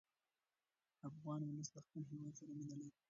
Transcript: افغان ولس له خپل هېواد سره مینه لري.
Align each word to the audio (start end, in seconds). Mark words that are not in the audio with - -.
افغان 1.09 1.41
ولس 1.43 1.69
له 1.75 1.81
خپل 1.85 2.01
هېواد 2.09 2.33
سره 2.39 2.51
مینه 2.57 2.75
لري. 2.79 2.89